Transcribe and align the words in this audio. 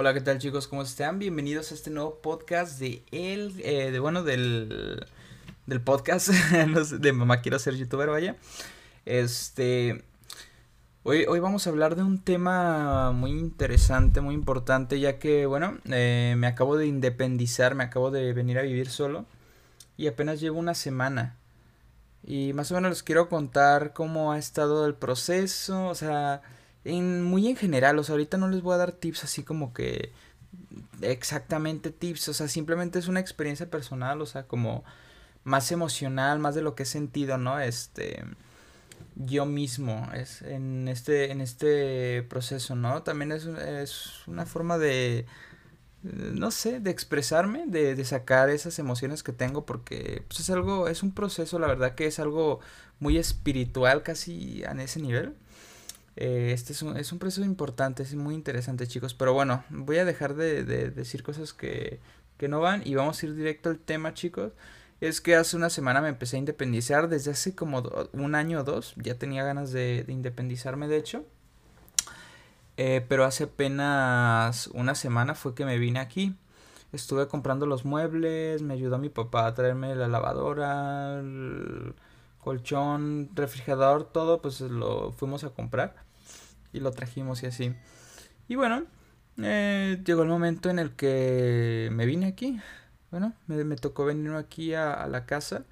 Hola, 0.00 0.14
¿qué 0.14 0.22
tal 0.22 0.38
chicos? 0.38 0.66
¿Cómo 0.66 0.80
están? 0.80 1.18
Bienvenidos 1.18 1.70
a 1.70 1.74
este 1.74 1.90
nuevo 1.90 2.22
podcast 2.22 2.80
de 2.80 3.04
el, 3.10 3.60
eh, 3.62 3.90
de 3.90 3.98
bueno, 3.98 4.22
del, 4.22 5.06
del 5.66 5.82
podcast 5.82 6.28
de 6.30 7.12
Mamá 7.12 7.42
Quiero 7.42 7.58
Ser 7.58 7.76
Youtuber, 7.76 8.08
vaya. 8.08 8.36
Este, 9.04 10.02
hoy, 11.02 11.26
hoy 11.28 11.38
vamos 11.38 11.66
a 11.66 11.70
hablar 11.70 11.96
de 11.96 12.02
un 12.02 12.18
tema 12.18 13.12
muy 13.12 13.32
interesante, 13.32 14.22
muy 14.22 14.34
importante, 14.34 14.98
ya 14.98 15.18
que, 15.18 15.44
bueno, 15.44 15.76
eh, 15.90 16.34
me 16.38 16.46
acabo 16.46 16.78
de 16.78 16.86
independizar, 16.86 17.74
me 17.74 17.84
acabo 17.84 18.10
de 18.10 18.32
venir 18.32 18.58
a 18.58 18.62
vivir 18.62 18.88
solo 18.88 19.26
y 19.98 20.06
apenas 20.06 20.40
llevo 20.40 20.58
una 20.58 20.72
semana. 20.72 21.36
Y 22.24 22.54
más 22.54 22.72
o 22.72 22.74
menos 22.74 22.88
les 22.88 23.02
quiero 23.02 23.28
contar 23.28 23.92
cómo 23.92 24.32
ha 24.32 24.38
estado 24.38 24.86
el 24.86 24.94
proceso, 24.94 25.88
o 25.88 25.94
sea, 25.94 26.40
en, 26.84 27.22
muy 27.22 27.48
en 27.48 27.56
general, 27.56 27.98
o 27.98 28.04
sea, 28.04 28.14
ahorita 28.14 28.38
no 28.38 28.48
les 28.48 28.62
voy 28.62 28.74
a 28.74 28.78
dar 28.78 28.92
tips 28.92 29.24
así 29.24 29.42
como 29.42 29.72
que 29.72 30.12
exactamente 31.02 31.90
tips, 31.90 32.28
o 32.28 32.34
sea, 32.34 32.48
simplemente 32.48 32.98
es 32.98 33.08
una 33.08 33.20
experiencia 33.20 33.70
personal, 33.70 34.20
o 34.20 34.26
sea, 34.26 34.44
como 34.44 34.84
más 35.44 35.72
emocional, 35.72 36.38
más 36.38 36.54
de 36.54 36.62
lo 36.62 36.74
que 36.74 36.84
he 36.84 36.86
sentido, 36.86 37.38
¿no? 37.38 37.60
Este 37.60 38.24
yo 39.16 39.44
mismo 39.46 40.08
es 40.14 40.42
en 40.42 40.88
este 40.88 41.30
en 41.32 41.40
este 41.40 42.22
proceso, 42.24 42.74
¿no? 42.76 43.02
También 43.02 43.32
es, 43.32 43.44
es 43.46 44.26
una 44.26 44.46
forma 44.46 44.78
de 44.78 45.26
no 46.02 46.50
sé, 46.50 46.80
de 46.80 46.90
expresarme, 46.90 47.64
de, 47.66 47.94
de, 47.94 48.04
sacar 48.06 48.48
esas 48.48 48.78
emociones 48.78 49.22
que 49.22 49.32
tengo, 49.32 49.66
porque 49.66 50.22
pues, 50.28 50.40
es 50.40 50.50
algo, 50.50 50.88
es 50.88 51.02
un 51.02 51.12
proceso, 51.12 51.58
la 51.58 51.66
verdad 51.66 51.94
que 51.94 52.06
es 52.06 52.18
algo 52.18 52.60
muy 53.00 53.18
espiritual 53.18 54.02
casi 54.02 54.62
en 54.64 54.80
ese 54.80 55.00
nivel. 55.00 55.34
Eh, 56.16 56.50
este 56.52 56.72
es 56.72 56.82
un, 56.82 56.96
es 56.96 57.12
un 57.12 57.18
proceso 57.18 57.44
importante, 57.44 58.02
es 58.02 58.14
muy 58.14 58.34
interesante 58.34 58.86
chicos, 58.86 59.14
pero 59.14 59.32
bueno, 59.32 59.64
voy 59.70 59.98
a 59.98 60.04
dejar 60.04 60.34
de, 60.34 60.64
de 60.64 60.90
decir 60.90 61.22
cosas 61.22 61.52
que, 61.52 62.00
que 62.36 62.48
no 62.48 62.60
van 62.60 62.82
y 62.84 62.94
vamos 62.94 63.22
a 63.22 63.26
ir 63.26 63.34
directo 63.34 63.70
al 63.70 63.78
tema 63.78 64.14
chicos. 64.14 64.52
Es 65.00 65.20
que 65.22 65.34
hace 65.34 65.56
una 65.56 65.70
semana 65.70 66.02
me 66.02 66.08
empecé 66.08 66.36
a 66.36 66.40
independizar, 66.40 67.08
desde 67.08 67.30
hace 67.30 67.54
como 67.54 67.82
un 68.12 68.34
año 68.34 68.60
o 68.60 68.64
dos, 68.64 68.94
ya 68.96 69.14
tenía 69.14 69.44
ganas 69.44 69.72
de, 69.72 70.04
de 70.04 70.12
independizarme 70.12 70.88
de 70.88 70.98
hecho. 70.98 71.24
Eh, 72.76 73.04
pero 73.08 73.24
hace 73.24 73.44
apenas 73.44 74.68
una 74.68 74.94
semana 74.94 75.34
fue 75.34 75.54
que 75.54 75.64
me 75.64 75.78
vine 75.78 76.00
aquí. 76.00 76.34
Estuve 76.92 77.28
comprando 77.28 77.66
los 77.66 77.84
muebles, 77.84 78.62
me 78.62 78.74
ayudó 78.74 78.98
mi 78.98 79.10
papá 79.10 79.46
a 79.46 79.54
traerme 79.54 79.94
la 79.94 80.08
lavadora, 80.08 81.18
el 81.20 81.94
colchón, 82.40 83.30
refrigerador, 83.34 84.04
todo, 84.04 84.42
pues 84.42 84.60
lo 84.60 85.12
fuimos 85.12 85.44
a 85.44 85.50
comprar 85.50 86.09
y 86.72 86.80
lo 86.80 86.92
trajimos 86.92 87.42
y 87.42 87.46
así. 87.46 87.74
Y 88.48 88.56
bueno, 88.56 88.84
eh, 89.38 90.00
llegó 90.04 90.22
el 90.22 90.28
momento 90.28 90.70
en 90.70 90.78
el 90.78 90.92
que 90.96 91.88
me 91.92 92.06
vine 92.06 92.26
aquí. 92.26 92.60
Bueno, 93.10 93.34
me, 93.46 93.76
tocó 93.76 94.04
venir 94.04 94.32
aquí 94.32 94.74
a, 94.74 94.92
a 94.92 95.08
la 95.08 95.26
casa. 95.26 95.64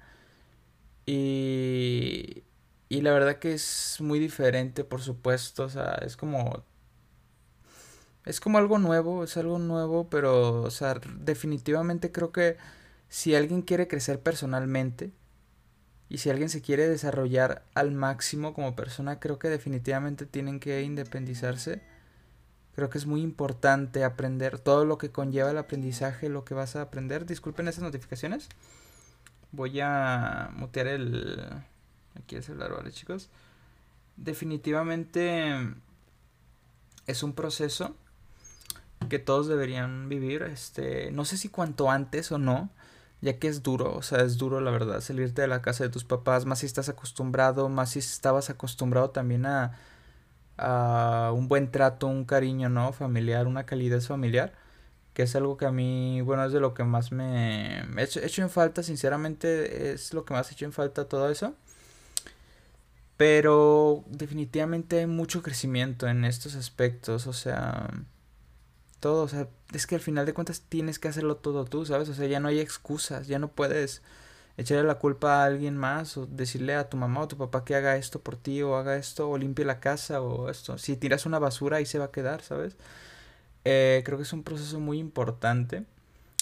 Y, 1.05 2.43
y 2.89 3.01
la 3.01 3.11
verdad 3.11 3.39
que 3.39 3.53
es 3.53 3.97
muy 3.99 4.19
diferente, 4.19 4.83
por 4.83 5.01
supuesto. 5.01 5.63
O 5.63 5.69
sea, 5.69 5.99
es 6.03 6.17
como 6.17 6.63
es 8.25 8.39
como 8.39 8.57
algo 8.57 8.77
nuevo, 8.79 9.23
es 9.23 9.37
algo 9.37 9.59
nuevo, 9.59 10.09
pero, 10.09 10.61
o 10.61 10.71
sea, 10.71 10.99
definitivamente 11.19 12.11
creo 12.11 12.31
que 12.31 12.57
si 13.07 13.33
alguien 13.33 13.63
quiere 13.63 13.87
crecer 13.87 14.21
personalmente 14.21 15.11
y 16.09 16.17
si 16.17 16.31
alguien 16.31 16.49
se 16.49 16.61
quiere 16.61 16.87
desarrollar 16.89 17.63
al 17.75 17.91
máximo 17.91 18.53
como 18.55 18.75
persona, 18.75 19.19
creo 19.19 19.37
que 19.37 19.47
definitivamente 19.47 20.25
tienen 20.25 20.59
que 20.59 20.81
independizarse. 20.81 21.83
Creo 22.75 22.89
que 22.89 22.97
es 22.97 23.05
muy 23.05 23.21
importante 23.21 24.03
aprender 24.03 24.57
todo 24.57 24.85
lo 24.85 24.97
que 24.97 25.11
conlleva 25.11 25.51
el 25.51 25.57
aprendizaje, 25.59 26.29
lo 26.29 26.45
que 26.45 26.55
vas 26.55 26.75
a 26.75 26.81
aprender. 26.81 27.27
Disculpen 27.27 27.67
esas 27.67 27.83
notificaciones. 27.83 28.49
Voy 29.51 29.79
a 29.81 30.49
mutear 30.53 30.87
el... 30.87 31.47
Aquí 32.15 32.35
el 32.35 32.43
celular, 32.43 32.73
¿vale 32.73 32.91
chicos? 32.91 33.29
Definitivamente 34.17 35.75
es 37.05 37.21
un 37.21 37.33
proceso 37.33 37.95
que 39.09 39.19
todos 39.19 39.47
deberían 39.47 40.09
vivir, 40.09 40.41
este, 40.41 41.11
no 41.11 41.23
sé 41.23 41.37
si 41.37 41.49
cuanto 41.49 41.89
antes 41.89 42.31
o 42.31 42.37
no, 42.37 42.69
ya 43.21 43.39
que 43.39 43.47
es 43.47 43.63
duro, 43.63 43.93
o 43.95 44.01
sea, 44.01 44.19
es 44.21 44.37
duro 44.37 44.61
la 44.61 44.71
verdad 44.71 45.01
salirte 45.01 45.41
de 45.41 45.47
la 45.47 45.61
casa 45.61 45.83
de 45.83 45.89
tus 45.89 46.05
papás, 46.05 46.45
más 46.45 46.59
si 46.59 46.65
estás 46.65 46.89
acostumbrado, 46.89 47.69
más 47.69 47.91
si 47.91 47.99
estabas 47.99 48.49
acostumbrado 48.49 49.11
también 49.11 49.45
a, 49.45 49.77
a 50.57 51.31
un 51.33 51.47
buen 51.47 51.71
trato, 51.71 52.07
un 52.07 52.25
cariño, 52.25 52.69
¿no? 52.69 52.93
Familiar, 52.93 53.47
una 53.47 53.65
calidez 53.65 54.07
familiar, 54.07 54.53
que 55.13 55.23
es 55.23 55.35
algo 55.35 55.57
que 55.57 55.65
a 55.65 55.71
mí, 55.71 56.21
bueno, 56.21 56.45
es 56.45 56.53
de 56.53 56.59
lo 56.61 56.73
que 56.73 56.83
más 56.83 57.11
me 57.11 57.81
he 57.81 58.03
hecho, 58.03 58.19
hecho 58.21 58.41
en 58.41 58.49
falta, 58.49 58.83
sinceramente 58.83 59.91
es 59.93 60.13
lo 60.13 60.25
que 60.25 60.33
más 60.33 60.49
he 60.51 60.53
hecho 60.53 60.65
en 60.65 60.73
falta 60.73 61.05
todo 61.05 61.29
eso. 61.29 61.55
Pero 63.17 64.05
definitivamente 64.07 64.99
hay 64.99 65.05
mucho 65.07 65.41
crecimiento 65.43 66.07
en 66.07 66.23
estos 66.23 66.55
aspectos, 66.55 67.27
o 67.27 67.33
sea, 67.33 67.89
todo, 68.99 69.23
o 69.23 69.27
sea, 69.27 69.47
es 69.73 69.87
que 69.87 69.95
al 69.95 70.01
final 70.01 70.25
de 70.25 70.33
cuentas 70.33 70.61
tienes 70.67 70.99
que 70.99 71.07
hacerlo 71.07 71.37
todo 71.37 71.65
tú, 71.65 71.85
¿sabes? 71.85 72.09
O 72.09 72.13
sea, 72.13 72.27
ya 72.27 72.39
no 72.39 72.47
hay 72.47 72.59
excusas, 72.59 73.27
ya 73.27 73.39
no 73.39 73.49
puedes 73.49 74.01
echarle 74.57 74.83
la 74.83 74.95
culpa 74.99 75.41
a 75.41 75.45
alguien 75.45 75.77
más 75.77 76.17
o 76.17 76.25
decirle 76.25 76.75
a 76.75 76.89
tu 76.89 76.97
mamá 76.97 77.21
o 77.21 77.27
tu 77.27 77.37
papá 77.37 77.63
que 77.63 77.75
haga 77.75 77.95
esto 77.95 78.21
por 78.21 78.35
ti 78.35 78.61
o 78.61 78.75
haga 78.75 78.97
esto 78.97 79.29
o 79.29 79.37
limpie 79.37 79.65
la 79.65 79.79
casa 79.79 80.21
o 80.21 80.49
esto. 80.49 80.77
Si 80.77 80.97
tiras 80.97 81.25
una 81.25 81.39
basura 81.39 81.77
ahí 81.77 81.85
se 81.85 81.99
va 81.99 82.05
a 82.05 82.11
quedar, 82.11 82.41
¿sabes? 82.41 82.75
Eh, 83.65 84.01
creo 84.05 84.17
que 84.17 84.23
es 84.23 84.33
un 84.33 84.43
proceso 84.43 84.79
muy 84.79 84.99
importante. 84.99 85.85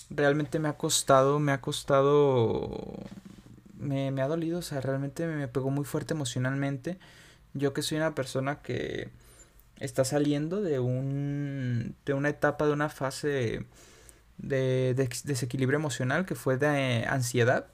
Realmente 0.09 0.59
me 0.59 0.69
ha 0.69 0.78
costado, 0.78 1.39
me 1.39 1.51
ha 1.51 1.62
costado, 1.62 2.69
me, 3.78 4.12
me 4.12 4.22
ha 4.22 4.28
dolido, 4.28 4.59
o 4.59 4.62
sea, 4.63 4.81
realmente 4.81 5.28
me 5.28 5.47
pegó 5.47 5.69
muy 5.69 5.85
fuerte 5.85 6.13
emocionalmente. 6.13 6.97
Yo 7.53 7.74
que 7.74 7.81
soy 7.81 7.97
una 7.97 8.16
persona 8.16 8.62
que 8.62 9.09
está 9.80 10.06
saliendo 10.06 10.62
de 10.62 10.80
un 10.80 11.96
de 12.06 12.14
una 12.14 12.30
etapa 12.30 12.66
de 12.66 12.74
una 12.74 12.90
fase 12.90 13.66
de, 14.38 14.94
desequilibrio 15.24 15.78
emocional 15.78 16.26
que 16.26 16.36
fue 16.36 16.58
de 16.58 17.06
ansiedad 17.08 17.68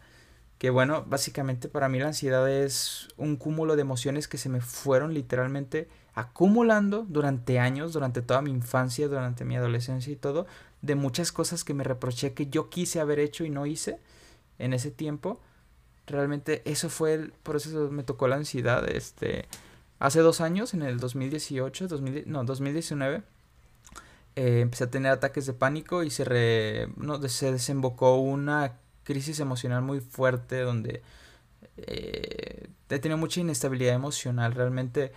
que 0.58 0.70
bueno 0.70 1.04
básicamente 1.06 1.68
para 1.68 1.90
mí 1.90 2.00
la 2.00 2.08
ansiedad 2.08 2.50
es 2.50 3.10
un 3.18 3.36
cúmulo 3.36 3.76
de 3.76 3.82
emociones 3.82 4.28
que 4.28 4.38
se 4.38 4.50
me 4.50 4.62
fueron 4.62 5.14
literalmente 5.14 5.90
acumulando 6.14 7.06
durante 7.08 7.60
años 7.60 7.94
durante 7.94 8.22
toda 8.22 8.42
mi 8.42 8.52
infancia 8.52 9.08
durante 9.08 9.46
mi 9.46 9.56
adolescencia 9.56 10.12
y 10.12 10.16
todo 10.16 10.46
de 10.82 10.96
muchas 10.96 11.32
cosas 11.32 11.64
que 11.64 11.74
me 11.74 11.84
reproché 11.84 12.34
que 12.34 12.48
yo 12.48 12.70
quise 12.70 13.00
haber 13.00 13.20
hecho 13.20 13.46
y 13.46 13.50
no 13.50 13.66
hice 13.66 14.00
en 14.60 14.74
ese 14.74 14.92
tiempo. 14.92 15.40
Realmente 16.06 16.62
eso 16.66 16.90
fue 16.90 17.14
el 17.14 17.32
por 17.44 17.56
eso 17.56 17.90
me 17.90 18.04
tocó 18.04 18.28
la 18.28 18.36
ansiedad 18.36 18.88
este 18.90 19.46
Hace 20.04 20.20
dos 20.20 20.42
años, 20.42 20.74
en 20.74 20.82
el 20.82 21.00
2018, 21.00 21.88
no, 22.26 22.44
2019, 22.44 23.24
eh, 24.36 24.60
empecé 24.60 24.84
a 24.84 24.92
tener 24.92 25.14
ataques 25.14 25.46
de 25.46 25.54
pánico 25.54 26.04
y 26.04 26.10
se, 26.10 26.90
no, 26.98 27.22
se 27.30 27.54
desembocó 27.54 28.18
una 28.18 28.74
crisis 29.06 29.40
emocional 29.40 29.82
muy 29.82 30.02
fuerte 30.02 30.60
donde 30.60 31.02
eh, 31.78 32.68
he 32.90 33.00
tenido 33.00 33.18
mucha 33.18 33.40
inestabilidad 33.40 33.96
emocional. 33.96 34.54
Realmente 34.54 35.14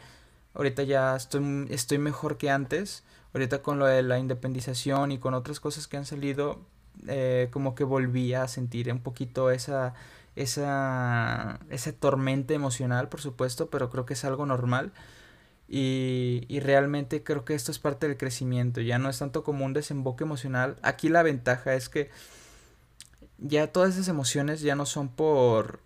ahorita 0.54 0.84
ya 0.84 1.16
estoy, 1.16 1.66
estoy 1.68 1.98
mejor 1.98 2.38
que 2.38 2.50
antes. 2.50 3.02
Ahorita 3.34 3.62
con 3.62 3.80
lo 3.80 3.86
de 3.86 4.04
la 4.04 4.20
independización 4.20 5.10
y 5.10 5.18
con 5.18 5.34
otras 5.34 5.58
cosas 5.58 5.88
que 5.88 5.96
han 5.96 6.06
salido, 6.06 6.60
eh, 7.08 7.48
como 7.50 7.74
que 7.74 7.82
volví 7.82 8.34
a 8.34 8.46
sentir 8.46 8.92
un 8.92 9.00
poquito 9.00 9.50
esa 9.50 9.94
esa, 10.36 11.60
esa 11.70 11.92
tormenta 11.92 12.54
emocional, 12.54 13.08
por 13.08 13.20
supuesto, 13.20 13.70
pero 13.70 13.90
creo 13.90 14.06
que 14.06 14.14
es 14.14 14.24
algo 14.24 14.46
normal. 14.46 14.92
Y, 15.68 16.44
y, 16.48 16.60
realmente 16.60 17.24
creo 17.24 17.44
que 17.44 17.54
esto 17.54 17.72
es 17.72 17.80
parte 17.80 18.06
del 18.06 18.16
crecimiento, 18.16 18.80
ya 18.80 18.98
no 19.00 19.10
es 19.10 19.18
tanto 19.18 19.42
como 19.42 19.64
un 19.64 19.72
desemboque 19.72 20.22
emocional. 20.22 20.76
Aquí 20.82 21.08
la 21.08 21.24
ventaja 21.24 21.74
es 21.74 21.88
que 21.88 22.10
ya 23.38 23.66
todas 23.72 23.94
esas 23.94 24.06
emociones 24.08 24.60
ya 24.60 24.76
no 24.76 24.86
son 24.86 25.08
por 25.08 25.80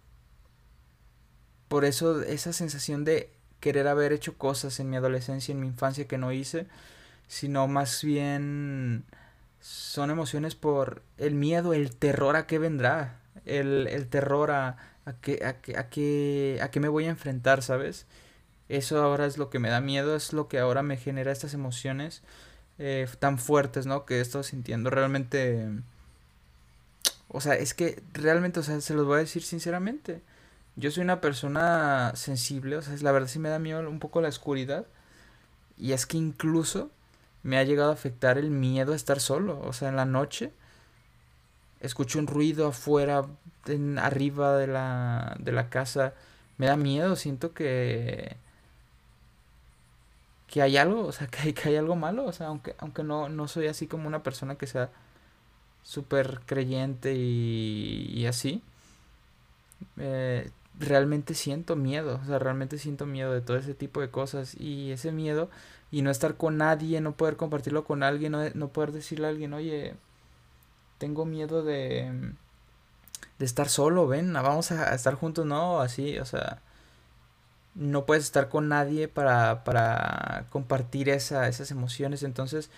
por 1.69 1.85
eso 1.85 2.23
esa 2.23 2.53
sensación 2.53 3.05
de 3.05 3.33
querer 3.61 3.87
haber 3.87 4.13
hecho 4.13 4.37
cosas 4.37 4.81
en 4.81 4.91
mi 4.91 4.97
adolescencia, 4.97 5.53
en 5.53 5.61
mi 5.61 5.69
infancia 5.69 6.09
que 6.09 6.19
no 6.19 6.33
hice, 6.33 6.67
sino 7.29 7.69
más 7.69 8.03
bien 8.03 9.05
son 9.61 10.11
emociones 10.11 10.57
por 10.57 11.03
el 11.17 11.35
miedo, 11.35 11.73
el 11.73 11.95
terror 11.95 12.35
a 12.35 12.47
qué 12.49 12.59
vendrá, 12.59 13.21
el, 13.59 13.89
el 13.89 14.09
terror 14.09 14.51
a, 14.51 14.77
a, 15.05 15.13
que, 15.15 15.45
a, 15.45 15.61
que, 15.61 15.77
a, 15.77 15.89
que, 15.89 16.59
a 16.63 16.71
qué 16.71 16.81
me 16.81 16.89
voy 16.89 17.07
a 17.07 17.11
enfrentar, 17.11 17.63
¿sabes? 17.63 18.07
Eso 18.69 19.03
ahora 19.03 19.27
es 19.27 19.39
lo 19.39 19.51
que 19.51 19.59
me 19.59 19.69
da 19.69 19.81
miedo, 19.81 20.15
es 20.15 20.33
lo 20.33 20.49
que 20.49 20.59
ahora 20.59 20.83
me 20.83 20.97
genera 20.97 21.33
estas 21.33 21.55
emociones 21.55 22.23
eh, 22.79 23.09
tan 23.19 23.39
fuertes, 23.39 23.87
¿no? 23.87 24.07
Que 24.07 24.19
he 24.19 24.21
estado 24.21 24.45
sintiendo 24.45 24.91
realmente... 24.91 25.69
O 27.29 27.41
sea, 27.41 27.55
es 27.55 27.75
que 27.75 28.03
realmente, 28.13 28.61
o 28.61 28.63
sea, 28.63 28.81
se 28.81 28.95
los 28.95 29.07
voy 29.07 29.17
a 29.17 29.19
decir 29.21 29.43
sinceramente. 29.43 30.23
Yo 30.77 30.91
soy 30.91 31.03
una 31.03 31.21
persona 31.21 32.13
sensible, 32.15 32.77
o 32.77 32.83
sea, 32.83 32.97
la 33.03 33.13
verdad 33.13 33.29
sí 33.29 33.39
me 33.39 33.49
da 33.49 33.59
miedo 33.59 33.89
un 33.89 33.99
poco 34.01 34.21
la 34.21 34.29
oscuridad. 34.29 34.87
Y 35.77 35.93
es 35.93 36.07
que 36.07 36.17
incluso 36.17 36.91
me 37.43 37.59
ha 37.59 37.65
llegado 37.65 37.91
a 37.91 37.95
afectar 37.95 38.39
el 38.39 38.51
miedo 38.51 38.93
a 38.93 38.97
estar 38.97 39.21
solo. 39.21 39.61
O 39.61 39.73
sea, 39.73 39.89
en 39.89 39.97
la 39.97 40.05
noche 40.05 40.53
escucho 41.81 42.19
un 42.19 42.27
ruido 42.27 42.69
afuera, 42.69 43.27
en, 43.67 43.99
arriba 43.99 44.57
de 44.59 44.67
la, 44.67 45.37
de 45.41 45.53
la 45.53 45.69
casa. 45.71 46.15
Me 46.59 46.67
da 46.67 46.77
miedo, 46.77 47.17
siento 47.17 47.53
que 47.55 48.37
que 50.51 50.63
hay 50.63 50.77
algo, 50.77 51.07
o 51.07 51.13
sea, 51.13 51.27
que 51.29 51.39
hay, 51.41 51.53
que 51.55 51.69
hay 51.71 51.77
algo 51.77 51.97
malo, 51.97 52.25
o 52.27 52.33
sea, 52.33 52.49
aunque, 52.49 52.75
aunque 52.79 53.03
no, 53.05 53.29
no 53.29 53.49
soy 53.49 53.69
así 53.69 53.87
como 53.87 54.09
una 54.09 54.23
persona 54.23 54.57
que 54.57 54.67
sea 54.67 54.91
súper 55.83 56.41
creyente 56.47 57.15
y, 57.15 58.11
y 58.15 58.27
así, 58.27 58.63
eh, 59.99 60.51
realmente 60.79 61.35
siento 61.35 61.77
miedo, 61.77 62.21
o 62.23 62.27
sea, 62.27 62.39
realmente 62.39 62.79
siento 62.79 63.07
miedo 63.07 63.33
de 63.33 63.41
todo 63.43 63.57
ese 63.57 63.75
tipo 63.75 64.01
de 64.01 64.11
cosas 64.11 64.57
y 64.59 64.93
ese 64.93 65.13
miedo 65.13 65.51
y 65.91 66.03
no 66.03 66.11
estar 66.11 66.37
con 66.37 66.59
nadie, 66.59 67.01
no 67.01 67.13
poder 67.13 67.37
compartirlo 67.37 67.85
con 67.85 68.03
alguien, 68.03 68.33
no, 68.33 68.49
no 68.55 68.69
poder 68.69 68.93
decirle 68.93 69.27
a 69.27 69.31
alguien, 69.31 69.55
oye, 69.55 69.95
tengo 71.01 71.25
miedo 71.25 71.65
de, 71.65 72.13
de 73.39 73.45
estar 73.45 73.71
solo, 73.71 74.07
ven, 74.07 74.33
vamos 74.35 74.71
a, 74.71 74.95
estar 74.95 75.15
juntos, 75.15 75.47
no, 75.47 75.81
así, 75.81 76.19
o 76.19 76.27
sea, 76.27 76.61
no 77.75 78.05
puedes 78.05 78.25
estar 78.25 78.51
con 78.51 78.69
nadie 78.69 79.09
para, 79.09 79.65
para 79.65 80.47
compartir 80.51 81.09
esa, 81.09 81.49
esas 81.49 81.71
emociones, 81.71 82.23
entonces 82.23 82.71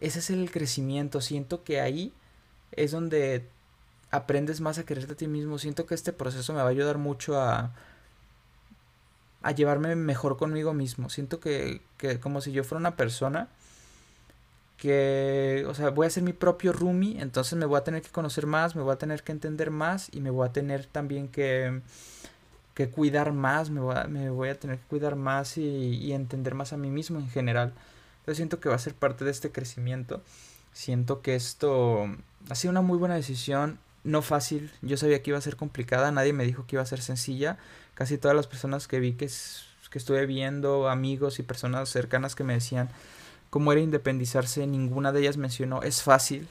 ese 0.00 0.18
es 0.18 0.30
el 0.30 0.50
crecimiento, 0.50 1.20
siento 1.20 1.62
que 1.62 1.80
ahí 1.80 2.12
es 2.72 2.90
donde 2.90 3.48
aprendes 4.10 4.60
más 4.60 4.78
a 4.78 4.84
quererte 4.84 5.12
a 5.12 5.16
ti 5.16 5.28
mismo. 5.28 5.58
Siento 5.58 5.86
que 5.86 5.94
este 5.94 6.12
proceso 6.12 6.52
me 6.52 6.60
va 6.60 6.66
a 6.66 6.70
ayudar 6.70 6.98
mucho 6.98 7.40
a, 7.40 7.72
a 9.42 9.50
llevarme 9.52 9.94
mejor 9.94 10.36
conmigo 10.36 10.74
mismo. 10.74 11.10
Siento 11.10 11.38
que, 11.38 11.82
que 11.98 12.18
como 12.18 12.40
si 12.40 12.50
yo 12.50 12.64
fuera 12.64 12.80
una 12.80 12.96
persona 12.96 13.48
que, 14.80 15.66
o 15.68 15.74
sea, 15.74 15.90
voy 15.90 16.06
a 16.06 16.10
ser 16.10 16.22
mi 16.22 16.32
propio 16.32 16.72
roomie, 16.72 17.20
entonces 17.20 17.58
me 17.58 17.66
voy 17.66 17.76
a 17.76 17.84
tener 17.84 18.00
que 18.00 18.08
conocer 18.08 18.46
más, 18.46 18.74
me 18.74 18.80
voy 18.80 18.94
a 18.94 18.96
tener 18.96 19.22
que 19.22 19.30
entender 19.30 19.70
más 19.70 20.08
y 20.10 20.20
me 20.20 20.30
voy 20.30 20.48
a 20.48 20.52
tener 20.52 20.86
también 20.86 21.28
que, 21.28 21.82
que 22.72 22.88
cuidar 22.88 23.32
más, 23.32 23.68
me 23.68 23.82
voy, 23.82 23.94
a, 23.94 24.04
me 24.04 24.30
voy 24.30 24.48
a 24.48 24.58
tener 24.58 24.78
que 24.78 24.86
cuidar 24.86 25.16
más 25.16 25.58
y, 25.58 25.66
y 25.66 26.12
entender 26.14 26.54
más 26.54 26.72
a 26.72 26.78
mí 26.78 26.88
mismo 26.88 27.18
en 27.18 27.28
general. 27.28 27.74
Entonces 28.20 28.38
siento 28.38 28.58
que 28.58 28.70
va 28.70 28.74
a 28.74 28.78
ser 28.78 28.94
parte 28.94 29.26
de 29.26 29.30
este 29.32 29.52
crecimiento. 29.52 30.22
Siento 30.72 31.20
que 31.20 31.34
esto 31.34 32.06
ha 32.48 32.54
sido 32.54 32.70
una 32.70 32.80
muy 32.80 32.96
buena 32.96 33.16
decisión 33.16 33.78
no 34.02 34.22
fácil. 34.22 34.72
Yo 34.80 34.96
sabía 34.96 35.22
que 35.22 35.28
iba 35.28 35.38
a 35.38 35.42
ser 35.42 35.56
complicada, 35.56 36.10
nadie 36.10 36.32
me 36.32 36.46
dijo 36.46 36.64
que 36.66 36.76
iba 36.76 36.82
a 36.82 36.86
ser 36.86 37.02
sencilla. 37.02 37.58
Casi 37.92 38.16
todas 38.16 38.34
las 38.34 38.46
personas 38.46 38.88
que 38.88 38.98
vi 38.98 39.12
que, 39.12 39.28
que 39.90 39.98
estuve 39.98 40.24
viendo, 40.24 40.88
amigos 40.88 41.38
y 41.38 41.42
personas 41.42 41.90
cercanas 41.90 42.34
que 42.34 42.44
me 42.44 42.54
decían 42.54 42.88
cómo 43.50 43.72
era 43.72 43.80
independizarse, 43.80 44.66
ninguna 44.66 45.12
de 45.12 45.20
ellas 45.20 45.36
mencionó 45.36 45.82
es 45.82 46.02
fácil. 46.02 46.48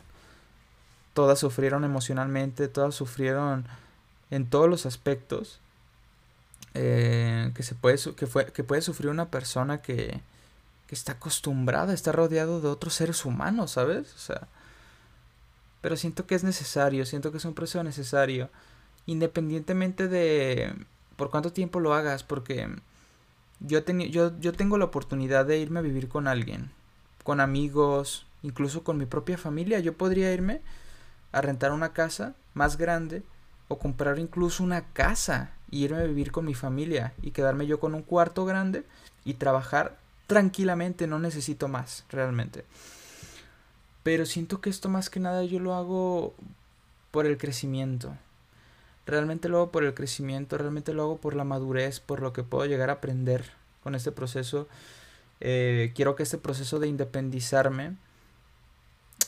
Todas 1.13 1.39
sufrieron 1.39 1.83
emocionalmente, 1.83 2.67
todas 2.67 2.95
sufrieron 2.95 3.65
en 4.29 4.49
todos 4.49 4.69
los 4.69 4.85
aspectos 4.85 5.59
eh, 6.75 7.51
que 7.55 7.63
se 7.63 7.73
puede 7.75 7.97
que 8.15 8.27
fue 8.27 8.45
que 8.47 8.63
puede 8.63 8.81
sufrir 8.81 9.09
una 9.09 9.29
persona 9.31 9.81
que, 9.81 10.21
que 10.87 10.95
está 10.95 11.13
acostumbrada 11.13 11.91
a 11.91 11.95
estar 11.95 12.15
rodeado 12.15 12.61
de 12.61 12.67
otros 12.67 12.93
seres 12.93 13.25
humanos, 13.25 13.71
¿sabes? 13.71 14.13
O 14.15 14.19
sea, 14.19 14.47
pero 15.81 15.97
siento 15.97 16.25
que 16.27 16.35
es 16.35 16.43
necesario, 16.43 17.05
siento 17.05 17.31
que 17.31 17.37
es 17.37 17.45
un 17.45 17.53
proceso 17.53 17.83
necesario, 17.83 18.49
independientemente 19.05 20.07
de 20.07 20.73
por 21.15 21.31
cuánto 21.31 21.51
tiempo 21.53 21.79
lo 21.79 21.93
hagas, 21.93 22.23
porque 22.23 22.69
yo, 23.59 23.79
yo, 23.85 24.39
yo 24.39 24.53
tengo 24.53 24.77
la 24.77 24.85
oportunidad 24.85 25.45
de 25.45 25.57
irme 25.59 25.79
a 25.79 25.83
vivir 25.83 26.07
con 26.07 26.27
alguien, 26.27 26.71
con 27.29 27.41
amigos, 27.41 28.25
incluso 28.41 28.83
con 28.83 28.97
mi 28.97 29.05
propia 29.05 29.37
familia. 29.37 29.79
Yo 29.79 29.93
podría 29.93 30.33
irme 30.33 30.61
a 31.31 31.41
rentar 31.41 31.73
una 31.73 31.93
casa 31.93 32.33
más 32.55 32.75
grande 32.75 33.21
o 33.67 33.77
comprar 33.77 34.17
incluso 34.17 34.63
una 34.63 34.81
casa 34.93 35.51
y 35.69 35.83
irme 35.83 35.99
a 35.99 36.05
vivir 36.05 36.31
con 36.31 36.43
mi 36.43 36.55
familia 36.55 37.13
y 37.21 37.29
quedarme 37.29 37.67
yo 37.67 37.79
con 37.79 37.93
un 37.93 38.01
cuarto 38.01 38.45
grande 38.45 38.83
y 39.25 39.35
trabajar 39.35 39.95
tranquilamente, 40.25 41.05
no 41.05 41.19
necesito 41.19 41.67
más 41.67 42.03
realmente. 42.09 42.65
Pero 44.01 44.25
siento 44.25 44.59
que 44.59 44.71
esto 44.71 44.89
más 44.89 45.11
que 45.11 45.19
nada 45.19 45.43
yo 45.43 45.59
lo 45.59 45.75
hago 45.75 46.33
por 47.11 47.27
el 47.27 47.37
crecimiento. 47.37 48.17
Realmente 49.05 49.49
lo 49.49 49.57
hago 49.57 49.71
por 49.71 49.83
el 49.83 49.93
crecimiento, 49.93 50.57
realmente 50.57 50.93
lo 50.93 51.03
hago 51.03 51.17
por 51.17 51.35
la 51.35 51.43
madurez, 51.43 51.99
por 51.99 52.23
lo 52.23 52.33
que 52.33 52.41
puedo 52.41 52.65
llegar 52.65 52.89
a 52.89 52.93
aprender 52.93 53.51
con 53.83 53.93
este 53.93 54.11
proceso. 54.11 54.67
Eh, 55.41 55.91
quiero 55.95 56.15
que 56.15 56.23
este 56.23 56.37
proceso 56.37 56.79
de 56.79 56.87
independizarme 56.87 57.95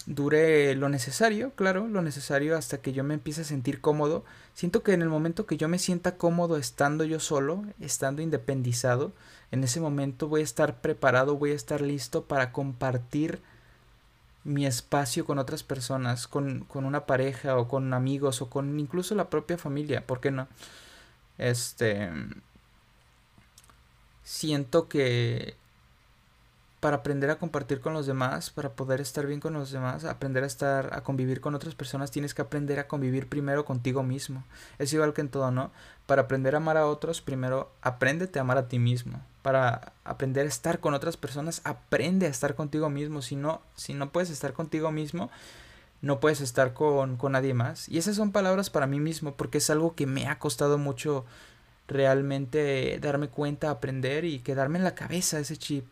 dure 0.06 0.76
lo 0.76 0.90
necesario, 0.90 1.52
claro, 1.52 1.88
lo 1.88 2.02
necesario 2.02 2.58
hasta 2.58 2.80
que 2.82 2.94
yo 2.94 3.04
me 3.04 3.14
empiece 3.14 3.42
a 3.42 3.46
sentir 3.46 3.82
cómodo. 3.82 4.24
Siento 4.54 4.84
que 4.84 4.94
en 4.94 5.02
el 5.02 5.10
momento 5.10 5.46
que 5.46 5.58
yo 5.58 5.68
me 5.68 5.80
sienta 5.80 6.18
cómodo 6.18 6.58
estando 6.58 7.04
yo 7.04 7.20
solo, 7.20 7.64
estando 7.80 8.22
independizado, 8.22 9.14
en 9.52 9.64
ese 9.64 9.80
momento 9.80 10.28
voy 10.28 10.42
a 10.42 10.46
estar 10.46 10.82
preparado, 10.82 11.38
voy 11.38 11.52
a 11.52 11.56
estar 11.56 11.82
listo 11.82 12.24
para 12.26 12.52
compartir 12.52 13.42
mi 14.44 14.66
espacio 14.66 15.26
con 15.26 15.38
otras 15.38 15.64
personas, 15.64 16.28
con, 16.28 16.62
con, 16.66 16.86
una 16.86 17.06
pareja 17.06 17.58
o 17.58 17.68
con 17.68 17.94
amigos 17.94 18.42
o 18.42 18.50
con 18.50 18.80
incluso 18.80 19.14
la 19.14 19.30
propia 19.30 19.58
familia, 19.58 20.06
¿por 20.08 20.20
qué 20.20 20.32
no? 20.32 20.48
Este 21.38 22.10
siento 24.24 24.88
que 24.88 25.56
para 26.82 26.98
aprender 26.98 27.30
a 27.30 27.38
compartir 27.38 27.80
con 27.80 27.94
los 27.94 28.08
demás, 28.08 28.50
para 28.50 28.72
poder 28.72 29.02
estar 29.02 29.28
bien 29.28 29.40
con 29.40 29.54
los 29.54 29.72
demás, 29.72 30.04
aprender 30.04 30.44
a 30.44 30.48
estar, 30.48 30.90
a 30.94 31.02
convivir 31.04 31.40
con 31.40 31.54
otras 31.54 31.76
personas, 31.76 32.10
tienes 32.10 32.34
que 32.34 32.42
aprender 32.42 32.80
a 32.80 32.88
convivir 32.88 33.30
primero 33.30 33.66
contigo 33.66 34.02
mismo. 34.02 34.44
Es 34.80 34.92
igual 34.92 35.14
que 35.14 35.22
en 35.22 35.30
todo, 35.30 35.52
¿no? 35.52 35.72
Para 36.08 36.24
aprender 36.24 36.56
a 36.56 36.58
amar 36.58 36.78
a 36.78 36.88
otros, 36.88 37.22
primero 37.22 37.72
apréndete 37.84 38.40
a 38.40 38.42
amar 38.42 38.58
a 38.58 38.68
ti 38.68 38.80
mismo. 38.80 39.22
Para 39.44 39.94
aprender 40.04 40.48
a 40.48 40.50
estar 40.50 40.80
con 40.80 40.96
otras 40.96 41.18
personas, 41.18 41.62
aprende 41.66 42.26
a 42.26 42.30
estar 42.30 42.56
contigo 42.56 42.90
mismo. 42.90 43.22
Si 43.22 43.36
no, 43.36 43.62
si 43.76 43.94
no 43.94 44.12
puedes 44.12 44.32
estar 44.32 44.54
contigo 44.54 44.92
mismo, 44.92 45.30
no 46.02 46.20
puedes 46.20 46.42
estar 46.42 46.74
con, 46.74 47.16
con 47.16 47.34
nadie 47.34 47.54
más. 47.54 47.90
Y 47.90 48.00
esas 48.00 48.16
son 48.16 48.32
palabras 48.32 48.72
para 48.72 48.88
mí 48.88 49.00
mismo, 49.00 49.36
porque 49.36 49.60
es 49.60 49.70
algo 49.70 49.94
que 49.94 50.08
me 50.08 50.28
ha 50.28 50.40
costado 50.40 50.80
mucho 50.80 51.26
realmente 51.88 52.98
darme 53.00 53.28
cuenta, 53.28 53.70
aprender 53.70 54.26
y 54.26 54.40
quedarme 54.40 54.80
en 54.80 54.84
la 54.84 54.96
cabeza 54.96 55.38
ese 55.38 55.58
chip 55.58 55.86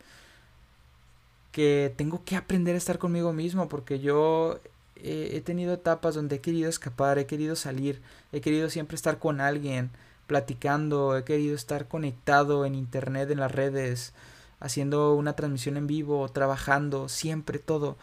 que 1.52 1.92
tengo 1.96 2.22
que 2.24 2.36
aprender 2.36 2.74
a 2.74 2.78
estar 2.78 2.98
conmigo 2.98 3.32
mismo 3.32 3.68
porque 3.68 3.98
yo 4.00 4.60
he 5.02 5.40
tenido 5.40 5.74
etapas 5.74 6.14
donde 6.14 6.36
he 6.36 6.40
querido 6.40 6.68
escapar, 6.68 7.18
he 7.18 7.26
querido 7.26 7.56
salir, 7.56 8.00
he 8.32 8.40
querido 8.40 8.68
siempre 8.70 8.96
estar 8.96 9.18
con 9.18 9.40
alguien, 9.40 9.90
platicando, 10.26 11.16
he 11.16 11.24
querido 11.24 11.54
estar 11.54 11.88
conectado 11.88 12.64
en 12.64 12.74
internet, 12.74 13.30
en 13.30 13.40
las 13.40 13.50
redes, 13.50 14.12
haciendo 14.60 15.14
una 15.14 15.34
transmisión 15.34 15.76
en 15.76 15.86
vivo, 15.86 16.28
trabajando, 16.28 17.08
siempre 17.08 17.58
todo, 17.58 17.96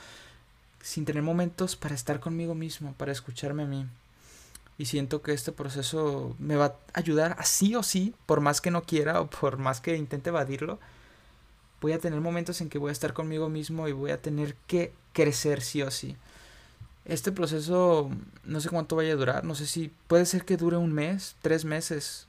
sin 0.82 1.06
tener 1.06 1.24
momentos 1.24 1.75
para 1.75 1.96
estar 1.96 2.20
conmigo 2.20 2.56
mismo, 2.56 2.94
para 2.98 3.12
escucharme 3.12 3.63
a 3.63 3.68
mí. 3.68 3.86
Y 4.80 4.86
siento 4.86 5.22
que 5.22 5.34
este 5.34 5.51
proceso 5.51 6.36
me 6.39 6.56
va 6.56 6.66
a 6.66 6.75
ayudar 6.94 7.36
así 7.39 7.75
o 7.75 7.84
sí, 7.84 8.13
por 8.25 8.42
más 8.42 8.62
que 8.62 8.72
no 8.72 8.84
quiera 8.84 9.22
o 9.22 9.27
por 9.30 9.58
más 9.58 9.82
que 9.82 9.96
intente 9.96 10.30
evadirlo, 10.30 10.80
voy 11.82 11.94
a 11.94 12.00
tener 12.00 12.20
momentos 12.22 12.62
en 12.62 12.70
que 12.70 12.78
voy 12.78 12.90
a 12.90 12.94
estar 12.94 13.14
conmigo 13.14 13.50
mismo 13.50 13.88
y 13.88 13.92
voy 13.92 14.12
a 14.12 14.22
tener 14.22 14.56
que 14.68 14.94
crecer 15.14 15.62
sí 15.62 15.82
o 15.82 15.92
sí. 15.92 16.18
Este 17.06 17.32
proceso 17.32 18.10
no 18.44 18.60
sé 18.60 18.70
cuánto 18.70 18.96
vaya 18.96 19.14
a 19.14 19.18
durar, 19.18 19.44
no 19.44 19.56
sé 19.56 19.66
si 19.66 19.92
puede 20.08 20.26
ser 20.26 20.44
que 20.44 20.58
dure 20.58 20.78
un 20.78 20.92
mes, 20.92 21.36
tres 21.42 21.64
meses, 21.64 22.28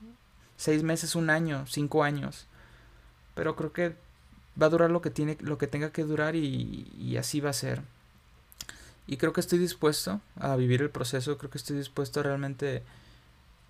seis 0.55 0.83
meses, 0.83 1.15
un 1.15 1.29
año, 1.29 1.65
cinco 1.67 2.03
años. 2.03 2.47
Pero 3.35 3.55
creo 3.55 3.73
que 3.73 3.95
va 4.61 4.67
a 4.67 4.69
durar 4.69 4.91
lo 4.91 5.01
que 5.01 5.09
tiene, 5.09 5.37
lo 5.41 5.57
que 5.57 5.67
tenga 5.67 5.91
que 5.91 6.03
durar 6.03 6.35
y, 6.35 6.91
y 6.97 7.17
así 7.17 7.39
va 7.41 7.49
a 7.49 7.53
ser. 7.53 7.81
Y 9.07 9.17
creo 9.17 9.33
que 9.33 9.41
estoy 9.41 9.57
dispuesto 9.57 10.21
a 10.39 10.55
vivir 10.55 10.81
el 10.81 10.91
proceso, 10.91 11.37
creo 11.37 11.49
que 11.49 11.57
estoy 11.57 11.77
dispuesto 11.77 12.21
realmente 12.21 12.83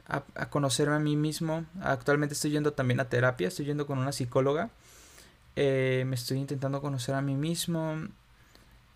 a, 0.08 0.24
a 0.36 0.50
conocerme 0.50 0.96
a 0.96 1.00
mí 1.00 1.16
mismo. 1.16 1.66
Actualmente 1.82 2.34
estoy 2.34 2.52
yendo 2.52 2.74
también 2.74 3.00
a 3.00 3.10
terapia, 3.10 3.48
estoy 3.48 3.66
yendo 3.66 3.88
con 3.88 4.00
una 4.00 4.12
psicóloga 4.12 4.70
eh, 5.62 6.06
me 6.08 6.16
estoy 6.16 6.38
intentando 6.38 6.80
conocer 6.80 7.16
a 7.16 7.22
mí 7.22 7.36
mismo. 7.36 7.98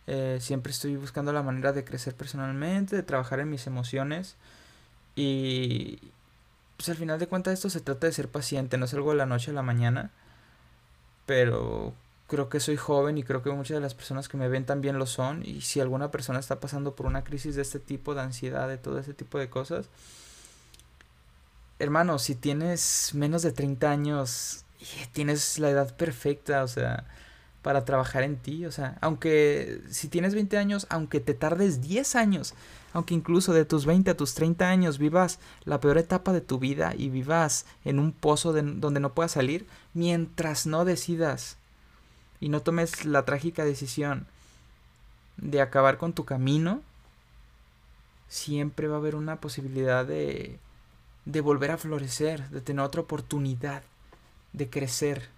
Eh, 0.08 0.38
siempre 0.39 0.72
estoy 0.72 0.96
buscando 0.96 1.34
la 1.34 1.43
manera 1.43 1.74
de 1.74 1.84
crecer 1.84 2.15
personalmente, 2.15 2.96
de 2.96 3.03
trabajar 3.03 3.41
en 3.41 3.50
mis 3.50 3.67
emociones. 3.67 4.38
Y 5.13 6.00
pues 6.77 6.88
al 6.88 6.96
final 6.96 7.20
de 7.20 7.27
cuentas 7.27 7.53
esto 7.53 7.70
se 7.70 7.82
trata 7.82 8.08
de 8.08 8.13
ser 8.13 8.29
paciente, 8.29 8.77
no 8.77 8.86
es 8.86 8.93
algo 8.93 9.12
de 9.12 9.17
la 9.17 9.25
noche 9.25 9.51
a 9.51 9.53
la 9.53 9.62
mañana. 9.62 10.12
Pero 11.25 11.93
creo 12.27 12.48
que 12.48 12.62
soy 12.62 12.77
joven 12.77 13.17
y 13.17 13.24
creo 13.24 13.43
que 13.43 13.51
muchas 13.51 13.75
de 13.75 13.82
las 13.82 13.93
personas 13.93 14.29
que 14.29 14.38
me 14.38 14.48
ven 14.48 14.65
también 14.65 14.98
lo 14.98 15.05
son. 15.05 15.46
Y 15.46 15.62
si 15.62 15.82
alguna 15.82 16.12
persona 16.12 16.39
está 16.39 16.62
pasando 16.62 16.96
por 16.96 17.08
una 17.08 17.25
crisis 17.25 17.55
de 17.55 17.62
este 17.63 17.79
tipo, 17.79 18.15
de 18.15 18.22
ansiedad, 18.22 18.70
de 18.70 18.77
todo 18.77 19.00
ese 19.00 19.13
tipo 19.13 19.38
de 19.38 19.50
cosas, 19.50 19.89
hermano, 21.79 22.20
si 22.20 22.36
tienes 22.36 23.12
menos 23.13 23.41
de 23.41 23.51
30 23.51 23.91
años, 23.91 24.62
tienes 25.12 25.60
la 25.60 25.70
edad 25.70 25.96
perfecta, 25.96 26.63
o 26.63 26.68
sea, 26.68 27.06
para 27.62 27.86
trabajar 27.86 28.24
en 28.24 28.38
ti. 28.38 28.66
O 28.66 28.72
sea, 28.72 28.98
aunque 29.02 29.82
si 29.90 30.08
tienes 30.08 30.36
20 30.36 30.58
años, 30.58 30.86
aunque 30.90 31.20
te 31.20 31.34
tardes 31.34 31.82
10 31.82 32.16
años, 32.16 32.54
aunque 32.94 33.16
incluso 33.16 33.54
de 33.54 33.66
tus 33.66 33.86
20 33.86 34.12
a 34.12 34.18
tus 34.18 34.36
30 34.36 34.70
años 34.70 35.00
vivas 35.00 35.40
la 35.66 35.80
peor 35.80 35.98
etapa 35.98 36.32
de 36.32 36.42
tu 36.42 36.60
vida 36.60 36.94
y 36.96 37.10
vivas 37.10 37.66
en 37.86 37.98
un 37.98 38.12
pozo 38.12 38.54
de, 38.54 38.62
donde 38.62 39.00
no 39.00 39.13
puedas 39.13 39.32
salir, 39.32 39.66
mientras 39.94 40.68
no 40.68 40.86
decidas 40.86 41.58
y 42.40 42.50
no 42.50 42.62
tomes 42.62 43.06
la 43.06 43.25
trágica 43.25 43.66
decisión 43.66 44.28
de 45.38 45.62
acabar 45.62 45.98
con 45.98 46.13
tu 46.13 46.25
camino, 46.25 46.82
siempre 48.30 48.88
va 48.88 48.96
a 48.96 49.00
haber 49.00 49.16
una 49.16 49.38
posibilidad 49.38 50.06
de, 50.06 50.60
de 51.25 51.42
volver 51.42 51.72
a 51.72 51.78
florecer, 51.78 52.50
de 52.50 52.62
tener 52.62 52.86
otra 52.86 53.02
oportunidad, 53.02 53.84
de 54.53 54.69
crecer. 54.69 55.29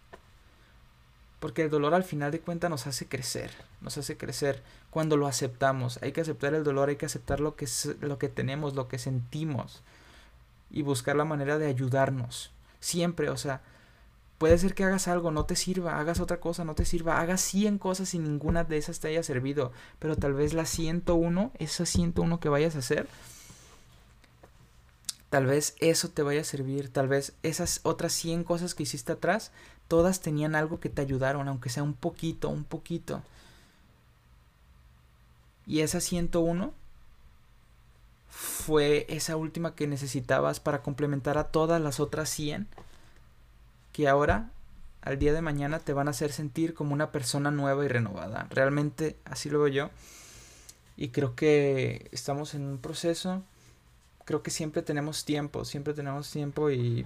Porque 1.39 1.63
el 1.63 1.69
dolor 1.69 1.93
al 1.93 2.03
final 2.03 2.31
de 2.31 2.39
cuentas 2.39 2.69
nos 2.69 2.87
hace 2.87 3.07
crecer, 3.07 3.51
nos 3.81 3.97
hace 3.97 4.17
crecer 4.17 4.63
cuando 4.89 5.17
lo 5.17 5.27
aceptamos. 5.27 5.99
Hay 6.01 6.11
que 6.11 6.21
aceptar 6.21 6.53
el 6.53 6.63
dolor, 6.63 6.89
hay 6.89 6.95
que 6.95 7.05
aceptar 7.05 7.39
lo 7.39 7.55
que, 7.55 7.67
lo 8.01 8.17
que 8.17 8.29
tenemos, 8.29 8.75
lo 8.75 8.87
que 8.87 8.97
sentimos 8.97 9.83
y 10.71 10.81
buscar 10.81 11.15
la 11.15 11.25
manera 11.25 11.57
de 11.57 11.67
ayudarnos. 11.67 12.51
Siempre, 12.79 13.29
o 13.29 13.37
sea, 13.37 13.61
puede 14.37 14.57
ser 14.57 14.73
que 14.73 14.83
hagas 14.83 15.07
algo, 15.07 15.31
no 15.31 15.45
te 15.45 15.55
sirva, 15.55 15.99
hagas 15.99 16.19
otra 16.19 16.39
cosa, 16.39 16.63
no 16.65 16.75
te 16.75 16.85
sirva, 16.85 17.19
hagas 17.19 17.41
100 17.41 17.77
cosas 17.77 18.13
y 18.13 18.19
ninguna 18.19 18.63
de 18.63 18.77
esas 18.77 18.99
te 18.99 19.07
haya 19.07 19.23
servido, 19.23 19.71
pero 19.99 20.15
tal 20.17 20.33
vez 20.33 20.53
la 20.53 20.65
101, 20.65 21.51
esa 21.59 21.85
101 21.85 22.39
que 22.39 22.49
vayas 22.49 22.75
a 22.75 22.79
hacer, 22.79 23.07
tal 25.29 25.45
vez 25.45 25.75
eso 25.79 26.09
te 26.09 26.23
vaya 26.23 26.41
a 26.41 26.45
servir, 26.45 26.89
tal 26.89 27.07
vez 27.07 27.33
esas 27.43 27.79
otras 27.83 28.13
100 28.13 28.43
cosas 28.43 28.75
que 28.75 28.83
hiciste 28.83 29.11
atrás, 29.11 29.51
todas 29.87 30.21
tenían 30.21 30.55
algo 30.55 30.79
que 30.79 30.89
te 30.89 31.01
ayudaron, 31.01 31.47
aunque 31.47 31.69
sea 31.69 31.83
un 31.83 31.93
poquito, 31.93 32.49
un 32.49 32.63
poquito. 32.63 33.21
Y 35.67 35.81
esa 35.81 35.99
101 35.99 36.73
fue 38.29 39.05
esa 39.09 39.37
última 39.37 39.75
que 39.75 39.87
necesitabas 39.87 40.59
para 40.59 40.81
complementar 40.81 41.37
a 41.37 41.45
todas 41.45 41.81
las 41.81 41.99
otras 41.99 42.29
100 42.29 42.67
que 43.93 44.09
ahora, 44.09 44.51
al 45.01 45.17
día 45.17 45.31
de 45.31 45.41
mañana, 45.41 45.79
te 45.79 45.93
van 45.93 46.07
a 46.07 46.11
hacer 46.11 46.33
sentir 46.33 46.73
como 46.73 46.93
una 46.93 47.11
persona 47.13 47.49
nueva 47.49 47.85
y 47.85 47.87
renovada. 47.87 48.47
Realmente 48.49 49.15
así 49.23 49.49
lo 49.49 49.59
veo 49.59 49.69
yo. 49.69 49.89
Y 50.97 51.09
creo 51.09 51.35
que 51.35 52.09
estamos 52.11 52.55
en 52.55 52.63
un 52.63 52.77
proceso. 52.77 53.41
Creo 54.25 54.43
que 54.43 54.51
siempre 54.51 54.81
tenemos 54.81 55.25
tiempo, 55.25 55.65
siempre 55.65 55.93
tenemos 55.93 56.29
tiempo 56.31 56.71
y, 56.71 57.05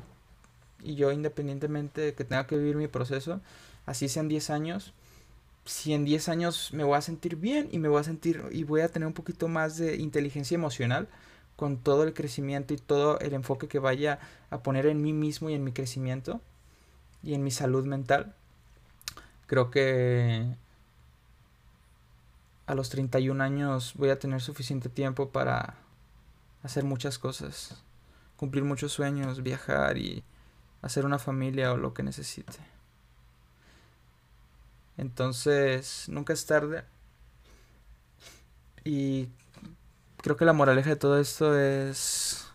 y 0.82 0.96
yo 0.96 1.12
independientemente 1.12 2.02
de 2.02 2.14
que 2.14 2.24
tenga 2.24 2.48
que 2.48 2.58
vivir 2.58 2.76
mi 2.76 2.88
proceso, 2.88 3.42
así 3.86 4.10
sean 4.10 4.28
10 4.28 4.50
años, 4.50 4.94
si 5.66 5.94
en 5.94 6.06
10 6.06 6.30
años 6.30 6.74
me 6.74 6.84
voy 6.84 6.98
a 6.98 7.02
sentir 7.02 7.36
bien 7.36 7.70
y 7.72 7.80
me 7.80 7.90
voy 7.90 8.00
a 8.00 8.04
sentir 8.04 8.44
y 8.52 8.64
voy 8.64 8.82
a 8.82 8.90
tener 8.90 9.08
un 9.08 9.14
poquito 9.14 9.48
más 9.48 9.78
de 9.78 9.98
inteligencia 9.98 10.56
emocional 10.56 11.08
con 11.56 11.78
todo 11.78 12.04
el 12.04 12.14
crecimiento 12.14 12.74
y 12.74 12.78
todo 12.78 13.20
el 13.20 13.34
enfoque 13.34 13.68
que 13.68 13.80
vaya 13.80 14.20
a 14.50 14.64
poner 14.64 14.86
en 14.86 15.02
mí 15.02 15.14
mismo 15.14 15.50
y 15.50 15.56
en 15.56 15.64
mi 15.64 15.74
crecimiento, 15.74 16.42
y 17.24 17.34
en 17.34 17.44
mi 17.44 17.52
salud 17.52 17.86
mental. 17.86 18.34
Creo 19.48 19.72
que 19.72 20.46
a 22.68 22.76
los 22.76 22.90
31 22.90 23.44
años 23.44 23.94
voy 23.96 24.10
a 24.10 24.20
tener 24.20 24.42
suficiente 24.42 24.90
tiempo 24.90 25.30
para 25.30 25.76
hacer 26.64 26.84
muchas 26.84 27.20
cosas, 27.20 27.84
cumplir 28.36 28.64
muchos 28.64 28.92
sueños, 28.92 29.44
viajar 29.44 29.98
y 29.98 30.24
hacer 30.82 31.06
una 31.06 31.20
familia 31.20 31.74
o 31.74 31.78
lo 31.78 31.94
que 31.94 32.04
necesite. 32.04 32.58
Entonces, 34.98 36.06
nunca 36.10 36.34
es 36.34 36.46
tarde. 36.46 36.84
Y 38.84 39.30
creo 40.18 40.36
que 40.36 40.46
la 40.46 40.54
moraleja 40.54 40.90
de 40.90 40.96
todo 40.96 41.20
esto 41.20 41.58
es 41.58 42.46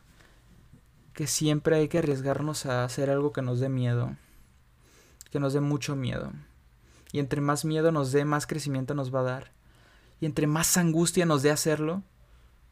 que 1.14 1.26
siempre 1.26 1.76
hay 1.76 1.88
que 1.88 1.99
arriesgarnos 1.99 2.66
a 2.66 2.84
hacer 2.84 3.11
algo 3.11 3.32
que 3.32 3.42
nos 3.42 3.61
dé 3.61 3.68
miedo 3.68 4.16
que 5.34 5.40
nos 5.40 5.52
dé 5.52 5.61
mucho 5.61 5.96
miedo. 5.96 6.32
Y 7.11 7.18
entre 7.18 7.40
más 7.40 7.64
miedo 7.64 7.90
nos 7.90 8.12
dé, 8.12 8.25
más 8.25 8.46
crecimiento 8.46 8.94
nos 8.94 9.12
va 9.12 9.18
a 9.18 9.25
dar. 9.25 9.50
Y 10.20 10.26
entre 10.26 10.46
más 10.46 10.76
angustia 10.76 11.26
nos 11.26 11.42
dé 11.42 11.50
hacerlo, 11.50 12.04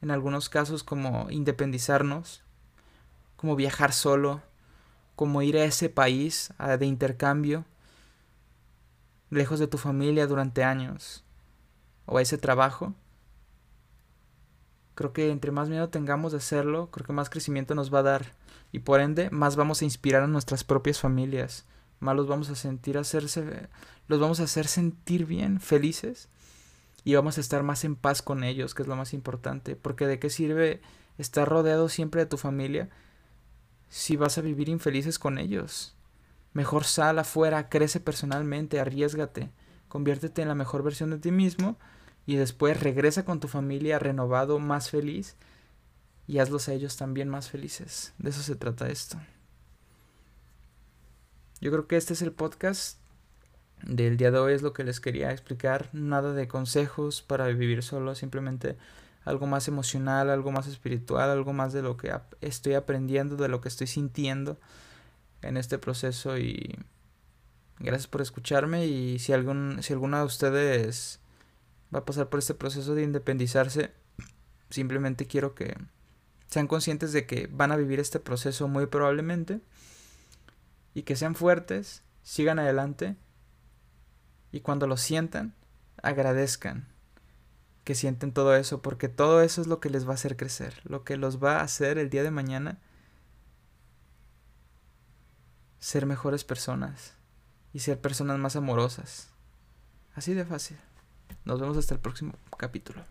en 0.03 0.11
algunos 0.11 0.49
casos 0.49 0.83
como 0.83 1.31
independizarnos, 1.31 2.43
como 3.37 3.57
viajar 3.57 3.93
solo, 3.93 4.43
como 5.17 5.43
ir 5.43 5.57
a 5.57 5.65
ese 5.65 5.89
país 5.89 6.53
de 6.79 6.87
intercambio, 6.87 7.65
lejos 9.31 9.59
de 9.61 9.69
tu 9.69 9.79
familia 9.79 10.27
durante 10.27 10.65
años, 10.65 11.25
o 12.07 12.19
a 12.19 12.23
ese 12.23 12.37
trabajo, 12.37 12.95
creo 14.95 15.13
que 15.13 15.31
entre 15.31 15.53
más 15.53 15.69
miedo 15.69 15.89
tengamos 15.89 16.33
de 16.33 16.39
hacerlo, 16.39 16.91
creo 16.91 17.07
que 17.07 17.13
más 17.13 17.31
crecimiento 17.31 17.75
nos 17.75 17.93
va 17.93 18.01
a 18.01 18.05
dar 18.05 18.35
y 18.73 18.81
por 18.81 19.01
ende 19.01 19.31
más 19.31 19.57
vamos 19.57 19.83
a 19.83 19.85
inspirar 19.85 20.23
a 20.23 20.27
nuestras 20.27 20.65
propias 20.65 20.99
familias, 21.01 21.65
más 22.01 22.17
los 22.17 22.27
vamos 22.27 22.51
a 22.51 22.57
sentir 22.57 22.99
hacerse, 22.99 23.69
los 24.09 24.21
vamos 24.21 24.41
a 24.41 24.45
hacer 24.45 24.67
sentir 24.67 25.27
bien, 25.27 25.61
felices, 25.61 26.29
y 27.05 27.15
vamos 27.15 27.39
a 27.39 27.41
estar 27.41 27.63
más 27.63 27.85
en 27.85 27.97
paz 27.97 28.23
con 28.23 28.45
ellos, 28.45 28.75
que 28.75 28.83
es 28.83 28.89
lo 28.89 28.97
más 28.97 29.13
importante, 29.13 29.77
porque 29.77 30.07
de 30.07 30.19
qué 30.19 30.31
sirve 30.31 30.81
estar 31.19 31.49
rodeado 31.49 31.89
siempre 31.89 32.23
de 32.23 32.27
tu 32.27 32.37
familia 32.37 32.89
si 33.89 34.17
vas 34.17 34.39
a 34.39 34.43
vivir 34.43 34.69
infelices 34.69 35.19
con 35.19 35.39
ellos. 35.39 35.95
Mejor 36.53 36.85
sal 36.85 37.19
afuera, 37.19 37.69
crece 37.69 38.01
personalmente, 38.01 38.81
arriesgate, 38.81 39.51
conviértete 39.89 40.43
en 40.43 40.49
la 40.49 40.55
mejor 40.55 40.83
versión 40.83 41.11
de 41.11 41.19
ti 41.19 41.31
mismo 41.31 41.79
y 42.25 42.37
después 42.37 42.81
regresa 42.81 43.25
con 43.25 43.41
tu 43.41 43.49
familia 43.49 43.99
renovado, 43.99 44.59
más 44.59 44.91
feliz 44.91 45.37
y 46.27 46.39
hazlos 46.39 46.69
a 46.69 46.73
ellos 46.73 46.97
también 46.97 47.29
más 47.29 47.51
felices. 47.51 48.15
De 48.19 48.31
eso 48.31 48.43
se 48.43 48.55
trata 48.55 48.89
esto. 48.89 49.19
Yo 51.61 51.71
creo 51.71 51.87
que 51.87 51.97
este 51.97 52.15
es 52.15 52.23
el 52.23 52.33
podcast 52.33 52.99
del 53.85 54.17
día 54.17 54.31
de 54.31 54.39
hoy, 54.39 54.53
es 54.53 54.63
lo 54.63 54.73
que 54.73 54.85
les 54.85 55.01
quería 55.01 55.31
explicar. 55.31 55.89
Nada 55.93 56.33
de 56.33 56.49
consejos 56.49 57.23
para 57.23 57.47
vivir 57.49 57.83
solo, 57.83 58.15
simplemente 58.15 58.77
algo 59.25 59.47
más 59.47 59.69
emocional, 59.69 60.31
algo 60.31 60.51
más 60.53 60.67
espiritual, 60.67 61.31
algo 61.31 61.53
más 61.53 61.73
de 61.73 61.83
lo 61.83 61.97
que 61.97 62.13
estoy 62.41 62.75
aprendiendo, 62.75 63.37
de 63.37 63.49
lo 63.49 63.61
que 63.61 63.69
estoy 63.69 63.87
sintiendo 63.87 64.59
en 65.43 65.57
este 65.57 65.79
proceso. 65.79 66.39
Y 66.39 66.79
gracias 67.79 68.09
por 68.09 68.21
escucharme. 68.21 68.87
Y 68.87 69.19
si 69.19 69.33
algún 69.33 69.79
si 69.83 69.93
alguna 69.93 70.19
de 70.21 70.25
ustedes 70.25 71.21
va 71.95 72.01
a 72.01 72.05
pasar 72.05 72.29
por 72.29 72.39
este 72.39 72.55
proceso 72.55 72.95
de 72.95 73.03
independizarse, 73.03 73.93
simplemente 74.71 75.27
quiero 75.27 75.55
que 75.55 75.77
sean 76.49 76.67
conscientes 76.67 77.13
de 77.13 77.27
que 77.27 77.49
van 77.51 77.73
a 77.73 77.77
vivir 77.77 78.01
este 78.01 78.21
proceso 78.21 78.69
muy 78.69 78.87
probablemente. 78.87 79.61
Y 80.95 81.03
que 81.03 81.17
sean 81.17 81.35
fuertes, 81.35 82.03
sigan 82.23 82.59
adelante 82.59 83.17
y 84.53 84.61
cuando 84.61 84.87
lo 84.87 84.97
sientan, 84.97 85.55
agradezcan 86.03 86.87
que 87.85 87.95
sienten 87.95 88.33
todo 88.33 88.55
eso, 88.55 88.81
porque 88.83 89.09
todo 89.09 89.43
eso 89.43 89.61
es 89.61 89.67
lo 89.67 89.81
que 89.81 89.91
les 89.91 90.07
va 90.07 90.13
a 90.13 90.15
hacer 90.15 90.37
crecer, 90.37 90.81
lo 90.85 91.03
que 91.03 91.17
los 91.17 91.43
va 91.43 91.59
a 91.59 91.63
hacer 91.63 91.99
el 91.99 92.11
día 92.11 92.23
de 92.23 92.31
mañana 92.31 92.79
ser 95.81 96.07
mejores 96.07 96.45
personas 96.45 97.15
y 97.73 97.81
ser 97.81 98.01
personas 98.01 98.39
más 98.39 98.55
amorosas. 98.55 99.31
Así 100.15 100.33
de 100.33 100.45
fácil. 100.45 100.77
Nos 101.45 101.61
vemos 101.61 101.77
hasta 101.77 101.95
el 101.95 102.01
próximo 102.01 102.35
capítulo. 102.57 103.05